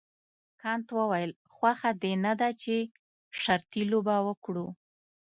کانت 0.61 0.87
وویل 0.97 1.31
خوښه 1.55 1.91
دې 2.01 2.13
نه 2.25 2.33
ده 2.39 2.49
چې 2.61 2.75
شرطي 3.41 3.83
لوبه 3.91 4.15
وکړو. 4.27 4.67